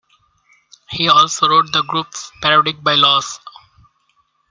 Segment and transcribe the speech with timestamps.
[0.89, 3.39] He also wrote the group's parodic by-laws.